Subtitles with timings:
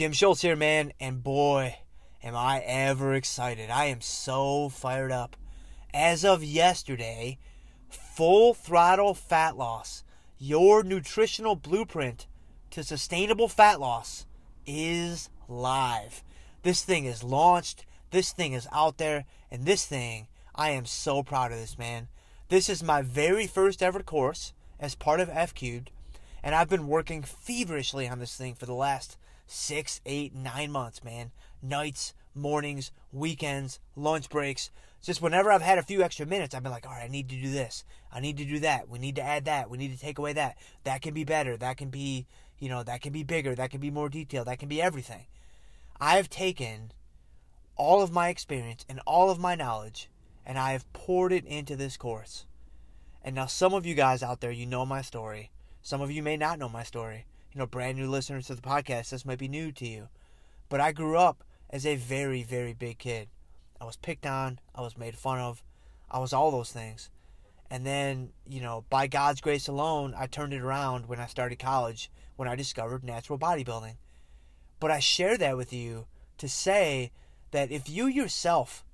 [0.00, 1.76] Jim Schultz here, man, and boy,
[2.22, 3.68] am I ever excited.
[3.68, 5.36] I am so fired up.
[5.92, 7.36] As of yesterday,
[7.90, 10.02] Full Throttle Fat Loss,
[10.38, 12.26] your nutritional blueprint
[12.70, 14.24] to sustainable fat loss,
[14.64, 16.24] is live.
[16.62, 21.22] This thing is launched, this thing is out there, and this thing, I am so
[21.22, 22.08] proud of this, man.
[22.48, 25.90] This is my very first ever course as part of F Cubed,
[26.42, 29.18] and I've been working feverishly on this thing for the last
[29.50, 31.32] six, eight, nine months, man.
[31.62, 34.70] Nights, mornings, weekends, lunch breaks.
[35.02, 37.28] Just whenever I've had a few extra minutes, I've been like, all right, I need
[37.30, 37.84] to do this.
[38.12, 38.88] I need to do that.
[38.88, 39.70] We need to add that.
[39.70, 40.56] We need to take away that.
[40.84, 41.56] That can be better.
[41.56, 42.26] That can be,
[42.58, 43.54] you know, that can be bigger.
[43.54, 44.46] That can be more detailed.
[44.46, 45.26] That can be everything.
[46.00, 46.92] I've taken
[47.76, 50.08] all of my experience and all of my knowledge
[50.46, 52.46] and I have poured it into this course.
[53.22, 55.50] And now, some of you guys out there, you know my story.
[55.82, 58.62] Some of you may not know my story you know, brand new listeners to the
[58.62, 60.08] podcast, this might be new to you.
[60.68, 63.28] But I grew up as a very, very big kid.
[63.80, 65.62] I was picked on, I was made fun of,
[66.10, 67.10] I was all those things.
[67.70, 71.58] And then, you know, by God's grace alone, I turned it around when I started
[71.58, 73.94] college, when I discovered natural bodybuilding.
[74.80, 76.06] But I share that with you
[76.38, 77.12] to say
[77.52, 78.84] that if you yourself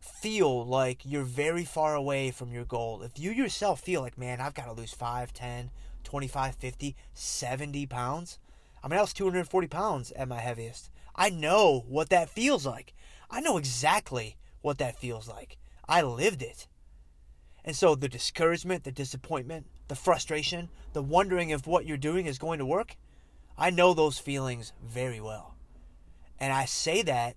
[0.00, 4.40] feel like you're very far away from your goal, if you yourself feel like, man,
[4.40, 5.70] I've got to lose 5, 10,
[6.06, 8.38] 25, 50, 70 pounds.
[8.82, 10.88] I mean, I was 240 pounds at my heaviest.
[11.16, 12.94] I know what that feels like.
[13.28, 15.58] I know exactly what that feels like.
[15.88, 16.68] I lived it.
[17.64, 22.38] And so the discouragement, the disappointment, the frustration, the wondering if what you're doing is
[22.38, 22.96] going to work,
[23.58, 25.56] I know those feelings very well.
[26.38, 27.34] And I say that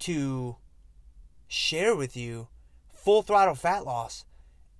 [0.00, 0.56] to
[1.48, 2.48] share with you
[2.92, 4.26] full throttle fat loss.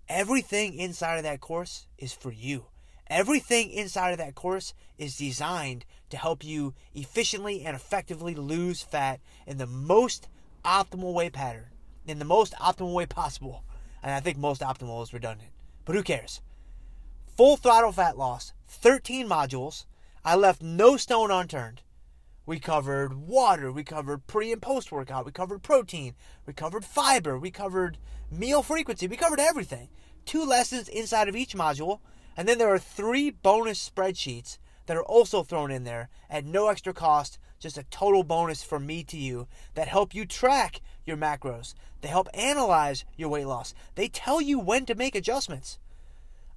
[0.06, 2.66] Everything inside of that course is for you.
[3.10, 9.18] Everything inside of that course is designed to help you efficiently and effectively lose fat
[9.48, 10.28] in the most
[10.64, 11.66] optimal way pattern,
[12.06, 13.64] in the most optimal way possible.
[14.00, 15.50] And I think most optimal is redundant,
[15.84, 16.40] but who cares?
[17.36, 19.86] Full throttle fat loss, 13 modules.
[20.24, 21.82] I left no stone unturned.
[22.46, 26.14] We covered water, we covered pre and post workout, we covered protein,
[26.46, 27.98] we covered fiber, we covered
[28.30, 29.88] meal frequency, we covered everything.
[30.26, 32.00] Two lessons inside of each module
[32.40, 34.56] and then there are three bonus spreadsheets
[34.86, 38.86] that are also thrown in there at no extra cost, just a total bonus from
[38.86, 41.74] me to you that help you track your macros.
[42.00, 43.74] They help analyze your weight loss.
[43.94, 45.78] They tell you when to make adjustments.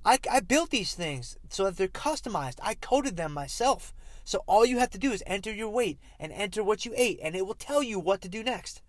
[0.06, 2.60] I, I built these things so that they're customized.
[2.64, 3.94] I coded them myself.
[4.24, 7.20] So all you have to do is enter your weight and enter what you ate,
[7.22, 8.82] and it will tell you what to do next.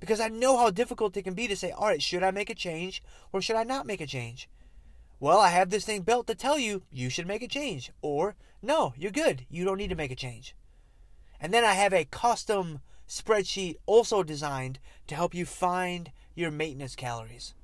[0.00, 2.50] Because I know how difficult it can be to say, all right, should I make
[2.50, 4.48] a change or should I not make a change?
[5.20, 7.92] Well, I have this thing built to tell you you should make a change.
[8.00, 9.44] Or, no, you're good.
[9.50, 10.56] You don't need to make a change.
[11.38, 16.96] And then I have a custom spreadsheet also designed to help you find your maintenance
[16.96, 17.54] calories.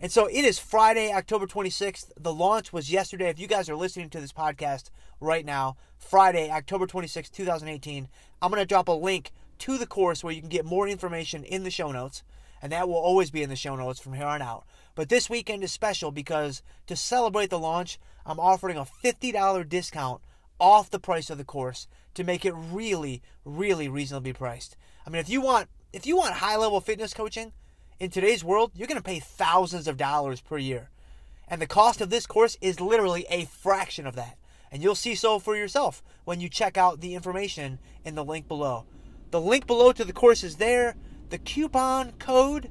[0.00, 2.10] And so it is Friday, October 26th.
[2.18, 3.28] The launch was yesterday.
[3.28, 8.08] If you guys are listening to this podcast right now, Friday, October 26th, 2018,
[8.40, 11.44] I'm going to drop a link to the course where you can get more information
[11.44, 12.24] in the show notes.
[12.60, 14.64] And that will always be in the show notes from here on out.
[14.94, 20.20] But this weekend is special because to celebrate the launch, I'm offering a $50 discount
[20.60, 24.76] off the price of the course to make it really, really reasonably priced.
[25.06, 27.52] I mean, if you want if you want high-level fitness coaching
[28.00, 30.88] in today's world, you're going to pay thousands of dollars per year.
[31.46, 34.38] And the cost of this course is literally a fraction of that.
[34.70, 38.48] And you'll see so for yourself when you check out the information in the link
[38.48, 38.86] below.
[39.30, 40.96] The link below to the course is there.
[41.28, 42.70] The coupon code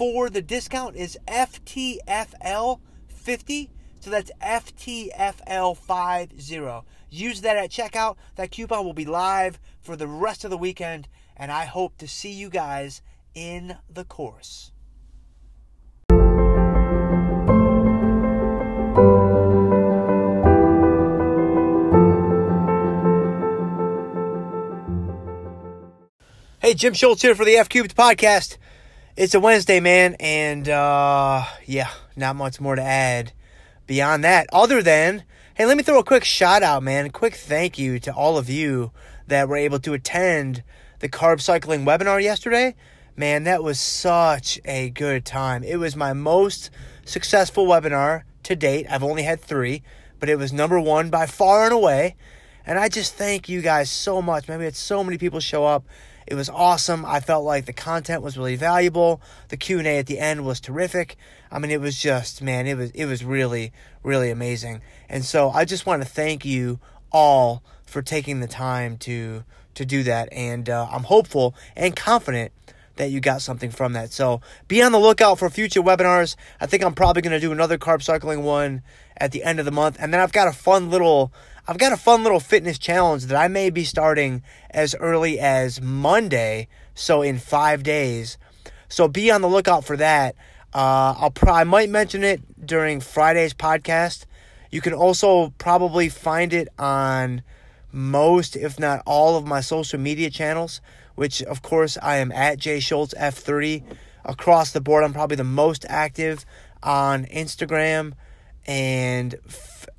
[0.00, 3.68] for the discount is FTFL50.
[4.00, 6.84] So that's FTFL50.
[7.10, 8.16] Use that at checkout.
[8.36, 11.06] That coupon will be live for the rest of the weekend,
[11.36, 13.02] and I hope to see you guys
[13.34, 14.72] in the course.
[26.58, 28.56] Hey, Jim Schultz here for the F Cubed podcast.
[29.20, 33.34] It's a Wednesday, man, and uh, yeah, not much more to add
[33.86, 34.46] beyond that.
[34.50, 35.24] Other than,
[35.56, 37.04] hey, let me throw a quick shout out, man.
[37.04, 38.92] A quick thank you to all of you
[39.26, 40.62] that were able to attend
[41.00, 42.74] the carb cycling webinar yesterday.
[43.14, 45.64] Man, that was such a good time.
[45.64, 46.70] It was my most
[47.04, 48.86] successful webinar to date.
[48.88, 49.82] I've only had three,
[50.18, 52.16] but it was number one by far and away.
[52.64, 54.48] And I just thank you guys so much.
[54.48, 55.84] Maybe it's so many people show up
[56.30, 57.04] it was awesome.
[57.04, 59.20] I felt like the content was really valuable.
[59.48, 61.16] The Q&A at the end was terrific.
[61.50, 63.72] I mean, it was just, man, it was it was really
[64.04, 64.80] really amazing.
[65.08, 66.78] And so I just want to thank you
[67.10, 69.44] all for taking the time to
[69.74, 70.32] to do that.
[70.32, 72.52] And uh, I'm hopeful and confident
[73.00, 74.12] that you got something from that.
[74.12, 76.36] So be on the lookout for future webinars.
[76.60, 78.82] I think I'm probably going to do another carb cycling one
[79.16, 81.32] at the end of the month, and then I've got a fun little
[81.66, 85.80] I've got a fun little fitness challenge that I may be starting as early as
[85.80, 88.38] Monday, so in five days.
[88.88, 90.34] So be on the lookout for that.
[90.74, 94.24] Uh, I'll pro- I might mention it during Friday's podcast.
[94.70, 97.42] You can also probably find it on
[97.92, 100.80] most, if not all, of my social media channels,
[101.20, 103.82] which of course I am at Jay Schultz F30
[104.24, 105.04] across the board.
[105.04, 106.46] I'm probably the most active
[106.82, 108.14] on Instagram
[108.66, 109.34] and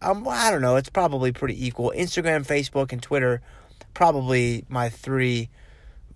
[0.01, 0.77] um, I don't know.
[0.77, 1.93] It's probably pretty equal.
[1.95, 3.39] Instagram, Facebook, and Twitter,
[3.93, 5.49] probably my three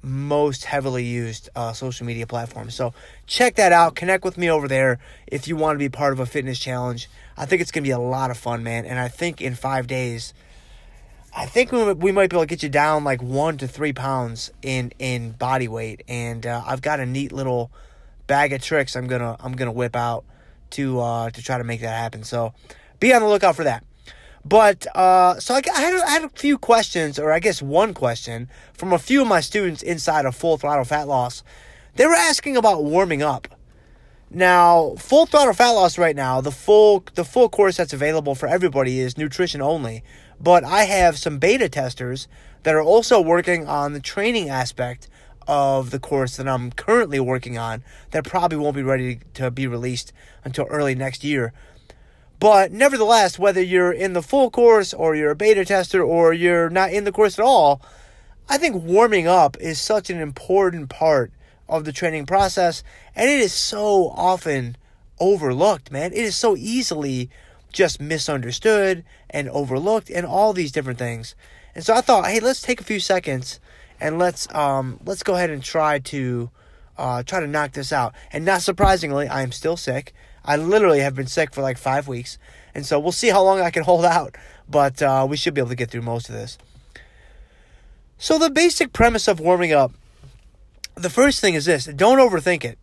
[0.01, 2.73] most heavily used uh, social media platforms.
[2.73, 2.95] So
[3.27, 3.95] check that out.
[3.95, 4.97] Connect with me over there
[5.27, 7.11] if you want to be part of a fitness challenge.
[7.37, 8.85] I think it's going to be a lot of fun, man.
[8.85, 10.33] And I think in five days,
[11.37, 14.51] I think we, might be able to get you down like one to three pounds
[14.61, 16.03] in in body weight.
[16.07, 17.71] And uh, I've got a neat little
[18.25, 20.23] bag of tricks I'm gonna I'm gonna whip out
[20.71, 22.23] to uh, to try to make that happen.
[22.23, 22.53] So
[22.99, 23.83] be on the lookout for that.
[24.45, 27.95] But uh, so I, I, had, I had a few questions, or I guess one
[27.95, 31.43] question from a few of my students inside of Full Throttle Fat Loss.
[31.95, 33.47] They were asking about warming up.
[34.29, 38.47] Now, Full Throttle Fat Loss right now, the full the full course that's available for
[38.47, 40.03] everybody is nutrition only.
[40.39, 42.27] But I have some beta testers
[42.63, 45.07] that are also working on the training aspect
[45.47, 49.67] of the course that I'm currently working on that probably won't be ready to be
[49.67, 50.11] released
[50.43, 51.53] until early next year.
[52.39, 56.69] But nevertheless, whether you're in the full course or you're a beta tester or you're
[56.69, 57.81] not in the course at all,
[58.49, 61.31] I think warming up is such an important part
[61.67, 62.83] of the training process
[63.15, 64.77] and it is so often
[65.19, 66.11] overlooked, man.
[66.11, 67.29] It is so easily
[67.75, 71.35] just misunderstood and overlooked and all these different things.
[71.75, 73.59] And so I thought, hey, let's take a few seconds
[73.99, 76.49] and let's um let's go ahead and try to
[76.97, 78.15] uh try to knock this out.
[78.31, 80.13] And not surprisingly, I am still sick.
[80.43, 82.37] I literally have been sick for like five weeks,
[82.73, 84.35] and so we'll see how long I can hold out.
[84.67, 86.57] But uh, we should be able to get through most of this.
[88.17, 89.91] So the basic premise of warming up,
[90.95, 92.79] the first thing is this: don't overthink it.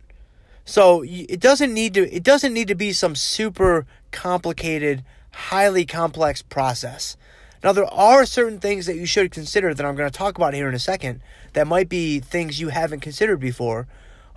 [0.64, 6.42] So it doesn't need to it doesn't need to be some super complicated, highly complex
[6.42, 7.16] process.
[7.64, 10.54] Now there are certain things that you should consider that I'm going to talk about
[10.54, 11.20] here in a second
[11.52, 13.86] that might be things you haven't considered before,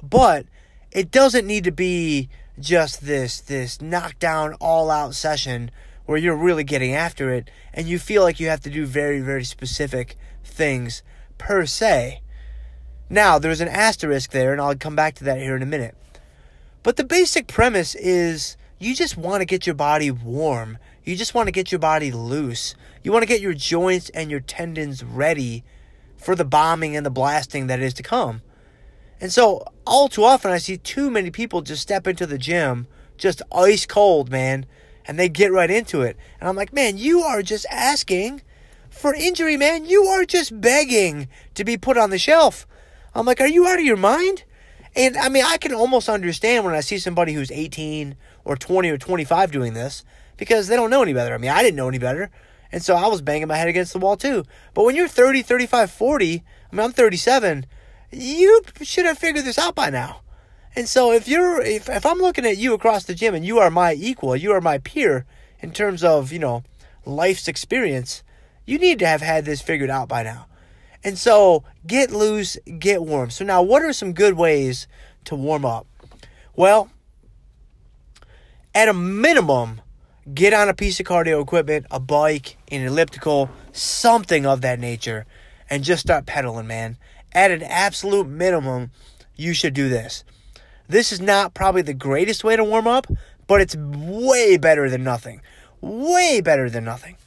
[0.01, 0.45] but
[0.91, 2.29] it doesn't need to be
[2.59, 5.69] just this this knockdown all out session
[6.05, 9.19] where you're really getting after it and you feel like you have to do very
[9.19, 11.03] very specific things
[11.37, 12.21] per se.
[13.09, 15.95] Now, there's an asterisk there and I'll come back to that here in a minute.
[16.83, 20.77] But the basic premise is you just want to get your body warm.
[21.03, 22.75] You just want to get your body loose.
[23.03, 25.63] You want to get your joints and your tendons ready
[26.17, 28.41] for the bombing and the blasting that is to come.
[29.19, 32.87] And so, all too often, I see too many people just step into the gym
[33.17, 34.65] just ice cold, man,
[35.07, 36.17] and they get right into it.
[36.39, 38.41] And I'm like, man, you are just asking
[38.89, 39.85] for injury, man.
[39.85, 42.67] You are just begging to be put on the shelf.
[43.13, 44.43] I'm like, are you out of your mind?
[44.95, 48.15] And I mean, I can almost understand when I see somebody who's 18
[48.45, 50.05] or 20 or 25 doing this
[50.37, 51.33] because they don't know any better.
[51.33, 52.29] I mean, I didn't know any better.
[52.71, 54.43] And so I was banging my head against the wall too.
[54.73, 57.65] But when you're 30, 35, 40, I mean, I'm 37
[58.15, 60.21] you should have figured this out by now.
[60.75, 63.59] And so if you're if, if I'm looking at you across the gym and you
[63.59, 65.25] are my equal, you are my peer
[65.59, 66.63] in terms of, you know,
[67.05, 68.23] life's experience,
[68.65, 70.47] you need to have had this figured out by now.
[71.05, 73.29] And so get loose, get warm.
[73.29, 74.87] So now what are some good ways
[75.23, 75.87] to warm up?
[76.53, 76.89] Well,
[78.73, 79.79] at a minimum,
[80.33, 85.25] get on a piece of cardio equipment, a bike, an elliptical, something of that nature,
[85.69, 86.97] and just start pedaling, man
[87.35, 88.89] at an absolute minimum,
[89.35, 90.23] you should do this.
[90.87, 93.07] This is not probably the greatest way to warm up,
[93.45, 95.41] but it's way better than nothing.
[95.81, 97.17] Way better than nothing.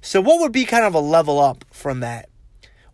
[0.00, 2.28] So, what would be kind of a level up from that?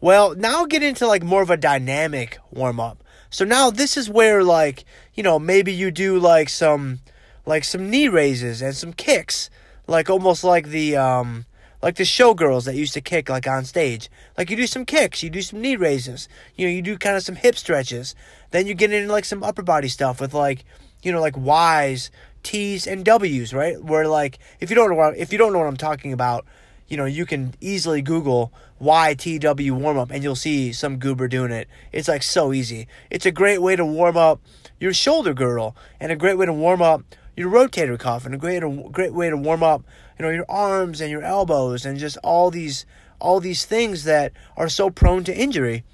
[0.01, 3.05] Well, now get into like more of a dynamic warm up.
[3.29, 7.01] So now this is where like, you know, maybe you do like some
[7.45, 9.51] like some knee raises and some kicks,
[9.87, 11.45] like almost like the um
[11.83, 14.11] like the showgirls that used to kick like on stage.
[14.39, 17.17] Like you do some kicks, you do some knee raises, you know, you do kind
[17.17, 18.15] of some hip stretches.
[18.51, 20.65] Then you get into like some upper body stuff with like,
[21.03, 22.11] you know, like Y's,
[22.43, 23.83] T's, and W's, right?
[23.83, 26.47] Where like if you don't know what if you don't know what I'm talking about,
[26.91, 31.53] you know, you can easily Google YTW warm up and you'll see some goober doing
[31.53, 31.69] it.
[31.93, 32.89] It's like so easy.
[33.11, 34.41] It's a great way to warm up
[34.81, 37.03] your shoulder girdle and a great way to warm up
[37.37, 39.83] your rotator cuff and a great a great way to warm up
[40.19, 42.85] you know your arms and your elbows and just all these
[43.21, 45.85] all these things that are so prone to injury.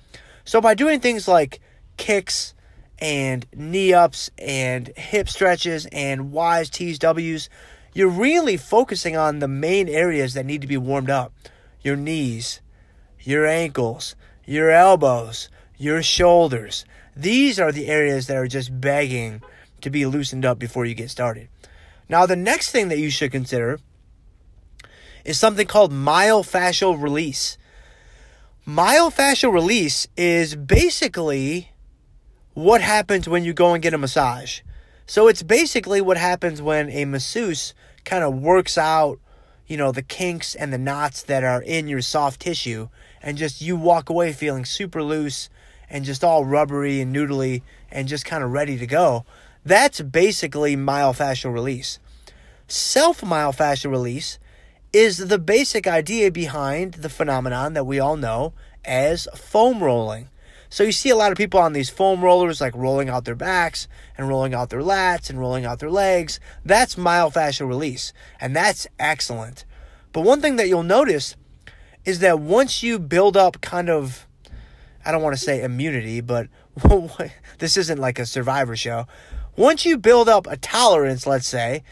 [0.45, 1.61] So by doing things like
[1.99, 2.55] kicks
[2.99, 7.51] and knee ups and hip stretches and Y's, T's, W's,
[7.97, 11.33] you're really focusing on the main areas that need to be warmed up
[11.81, 12.61] your knees,
[13.21, 15.49] your ankles, your elbows,
[15.79, 16.85] your shoulders.
[17.17, 19.41] These are the areas that are just begging
[19.81, 21.49] to be loosened up before you get started.
[22.07, 23.81] Now, the next thing that you should consider
[25.25, 27.57] is something called myofascial release.
[28.67, 31.73] Myofascial release is basically
[32.53, 34.61] what happens when you go and get a massage.
[35.07, 37.73] So it's basically what happens when a masseuse
[38.07, 39.19] kind of works out,
[39.67, 42.89] you know, the kinks and the knots that are in your soft tissue
[43.21, 45.51] and just you walk away feeling super loose
[45.91, 49.25] and just all rubbery and noodly and just kind of ready to go.
[49.65, 51.99] That's basically myofascial release.
[52.69, 54.39] Self myofascial release
[54.93, 58.53] is the basic idea behind the phenomenon that we all know
[58.85, 60.29] as foam rolling.
[60.77, 63.35] So you see a lot of people on these foam rollers like rolling out their
[63.35, 66.39] backs and rolling out their lats and rolling out their legs.
[66.67, 69.65] That's myofascial release, and that's excellent.
[70.13, 71.35] But one thing that you'll notice
[72.05, 74.27] is that once you build up kind of
[75.03, 76.49] I don't want to say immunity, but
[77.59, 79.07] this isn't like a survivor show.
[79.57, 81.85] Once you build up a tolerance, let's say,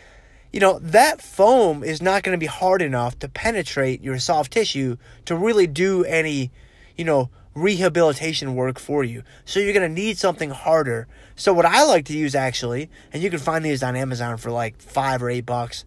[0.52, 4.52] you know, that foam is not going to be hard enough to penetrate your soft
[4.52, 6.50] tissue to really do any,
[6.98, 9.22] you know, rehabilitation work for you.
[9.44, 11.06] So you're going to need something harder.
[11.36, 14.50] So what I like to use actually, and you can find these on Amazon for
[14.50, 15.84] like 5 or 8 bucks.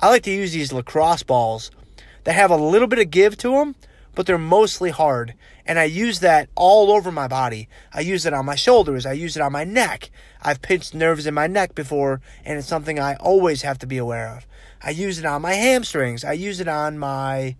[0.00, 1.70] I like to use these lacrosse balls
[2.24, 3.74] that have a little bit of give to them,
[4.14, 5.34] but they're mostly hard.
[5.64, 7.68] And I use that all over my body.
[7.92, 9.06] I use it on my shoulders.
[9.06, 10.10] I use it on my neck.
[10.42, 13.98] I've pinched nerves in my neck before, and it's something I always have to be
[13.98, 14.46] aware of.
[14.82, 16.24] I use it on my hamstrings.
[16.24, 17.56] I use it on my.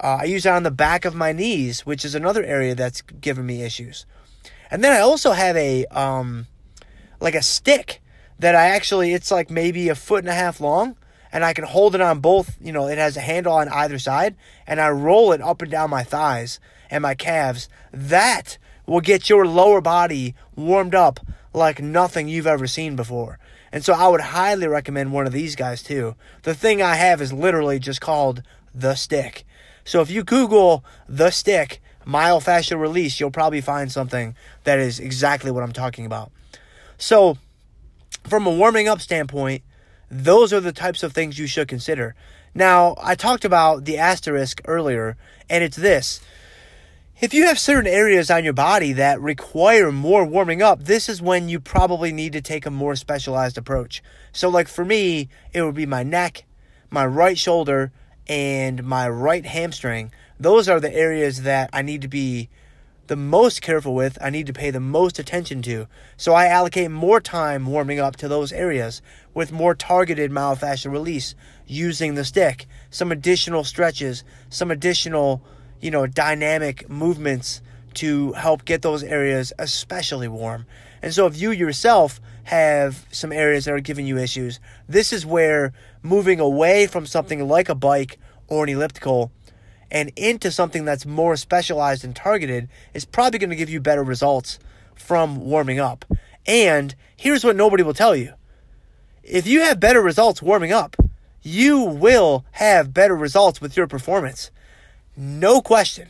[0.00, 3.00] Uh, I use it on the back of my knees, which is another area that's
[3.02, 4.06] given me issues.
[4.70, 6.46] And then I also have a um,
[7.20, 8.02] like a stick
[8.38, 10.96] that I actually it's like maybe a foot and a half long
[11.32, 13.98] and I can hold it on both, you know, it has a handle on either
[13.98, 14.36] side,
[14.66, 16.60] and I roll it up and down my thighs
[16.90, 17.68] and my calves.
[17.92, 21.20] That will get your lower body warmed up
[21.52, 23.38] like nothing you've ever seen before.
[23.72, 26.14] And so I would highly recommend one of these guys too.
[26.42, 28.42] The thing I have is literally just called
[28.74, 29.44] the stick.
[29.86, 35.50] So if you Google the stick myofascial release, you'll probably find something that is exactly
[35.50, 36.30] what I'm talking about.
[36.98, 37.38] So,
[38.24, 39.62] from a warming up standpoint,
[40.10, 42.14] those are the types of things you should consider.
[42.52, 45.16] Now, I talked about the asterisk earlier,
[45.48, 46.20] and it's this.
[47.20, 51.22] If you have certain areas on your body that require more warming up, this is
[51.22, 54.02] when you probably need to take a more specialized approach.
[54.32, 56.44] So, like for me, it would be my neck,
[56.90, 57.92] my right shoulder,
[58.28, 60.12] and my right hamstring.
[60.38, 62.48] Those are the areas that I need to be
[63.06, 65.86] the most careful with, I need to pay the most attention to.
[66.16, 69.00] So I allocate more time warming up to those areas
[69.32, 71.34] with more targeted myofascial release
[71.66, 75.42] using the stick, some additional stretches, some additional,
[75.80, 77.60] you know, dynamic movements
[77.96, 80.66] to help get those areas especially warm.
[81.02, 85.26] And so if you yourself have some areas that are giving you issues, this is
[85.26, 85.72] where
[86.02, 89.30] moving away from something like a bike or an elliptical
[89.90, 94.02] and into something that's more specialized and targeted is probably going to give you better
[94.02, 94.58] results
[94.94, 96.04] from warming up.
[96.46, 98.34] And here's what nobody will tell you
[99.22, 100.96] if you have better results warming up,
[101.42, 104.50] you will have better results with your performance.
[105.16, 106.08] No question.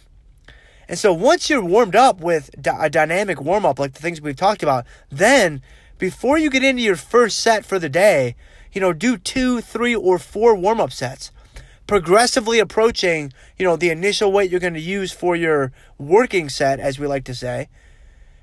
[0.89, 4.37] And so once you're warmed up with a dynamic warm up, like the things we've
[4.37, 5.63] talked about, then
[5.99, 8.37] before you get into your first set for the day,
[8.73, 11.33] you know, do two, three, or four warm up sets
[11.87, 16.81] progressively approaching, you know, the initial weight you're going to use for your working set,
[16.81, 17.69] as we like to say,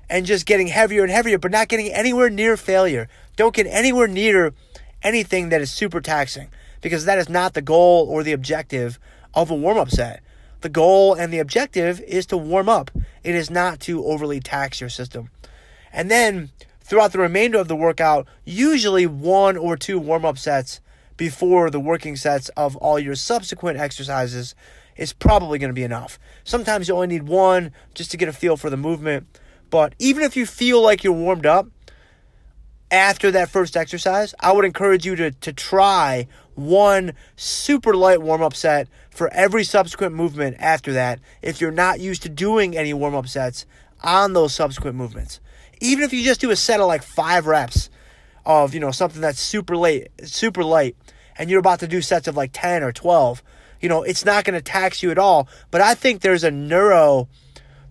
[0.08, 3.08] and just getting heavier and heavier, but not getting anywhere near failure.
[3.36, 4.54] Don't get anywhere near
[5.02, 6.48] anything that is super taxing
[6.80, 8.98] because that is not the goal or the objective
[9.34, 10.22] of a warm up set.
[10.64, 12.90] The goal and the objective is to warm up,
[13.22, 15.28] it is not to overly tax your system.
[15.92, 20.80] And then throughout the remainder of the workout, usually one or two warm up sets
[21.18, 24.54] before the working sets of all your subsequent exercises
[24.96, 26.18] is probably going to be enough.
[26.44, 29.38] Sometimes you only need one just to get a feel for the movement.
[29.68, 31.68] But even if you feel like you're warmed up
[32.90, 38.42] after that first exercise, I would encourage you to, to try one super light warm
[38.42, 42.92] up set for every subsequent movement after that if you're not used to doing any
[42.92, 43.66] warm up sets
[44.02, 45.40] on those subsequent movements.
[45.80, 47.90] Even if you just do a set of like five reps
[48.46, 50.96] of, you know, something that's super late, super light,
[51.36, 53.42] and you're about to do sets of like 10 or 12,
[53.80, 55.48] you know, it's not going to tax you at all.
[55.70, 57.28] But I think there's a neuro,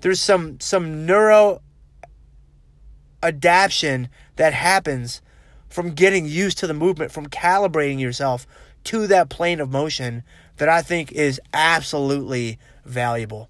[0.01, 1.61] there's some some neuro
[3.21, 5.21] adaptation that happens
[5.73, 8.45] from getting used to the movement, from calibrating yourself
[8.83, 10.21] to that plane of motion
[10.57, 13.49] that I think is absolutely valuable.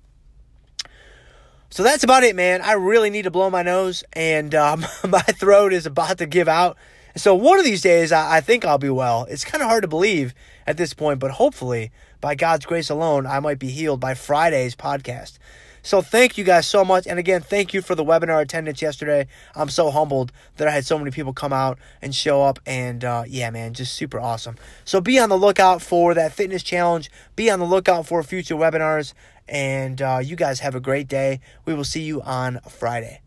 [1.70, 2.62] So that's about it, man.
[2.62, 6.48] I really need to blow my nose, and um, my throat is about to give
[6.48, 6.78] out.
[7.18, 9.26] So one of these days, I, I think I'll be well.
[9.30, 10.34] It's kind of hard to believe
[10.66, 14.78] at this point, but hopefully, by God's grace alone, I might be healed by Friday's
[14.78, 15.40] podcast.
[15.84, 17.06] So thank you guys so much.
[17.06, 19.28] And again, thank you for the webinar attendance yesterday.
[19.54, 22.60] I'm so humbled that I had so many people come out and show up.
[22.66, 24.56] And uh, yeah, man, just super awesome.
[24.86, 27.12] So be on the lookout for that fitness challenge.
[27.36, 29.14] Be on the lookout for future webinars.
[29.48, 31.42] And uh, you guys have a great day.
[31.66, 33.23] We will see you on Friday.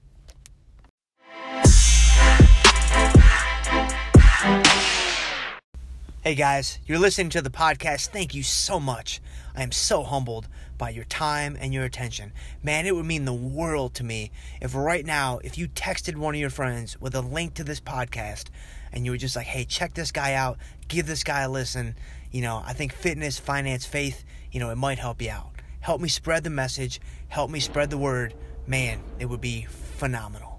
[6.26, 8.08] Hey guys, you're listening to the podcast.
[8.08, 9.20] Thank you so much.
[9.54, 12.32] I am so humbled by your time and your attention.
[12.64, 16.34] Man, it would mean the world to me if right now, if you texted one
[16.34, 18.46] of your friends with a link to this podcast
[18.90, 21.94] and you were just like, hey, check this guy out, give this guy a listen.
[22.32, 25.52] You know, I think fitness, finance, faith, you know, it might help you out.
[25.78, 28.34] Help me spread the message, help me spread the word.
[28.66, 30.55] Man, it would be phenomenal.